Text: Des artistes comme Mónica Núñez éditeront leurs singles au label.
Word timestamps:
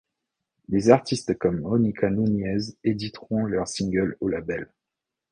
Des 0.67 0.89
artistes 0.89 1.37
comme 1.37 1.59
Mónica 1.59 2.09
Núñez 2.09 2.75
éditeront 2.83 3.45
leurs 3.45 3.67
singles 3.67 4.17
au 4.19 4.29
label. 4.29 4.67